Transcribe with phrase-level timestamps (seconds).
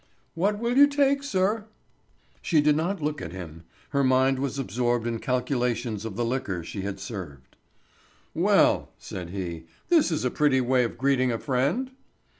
[0.33, 1.65] "What will you take, sir?"
[2.41, 6.63] She did not look at him; her mind was absorbed in calculations of the liquor
[6.63, 7.55] she had served.
[8.33, 11.91] "Well," said he, "this is a pretty way of greeting a friend."